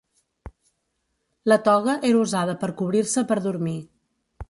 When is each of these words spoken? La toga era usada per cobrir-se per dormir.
La 1.53 1.59
toga 1.69 1.97
era 2.11 2.25
usada 2.25 2.59
per 2.65 2.73
cobrir-se 2.83 3.27
per 3.33 3.43
dormir. 3.49 3.81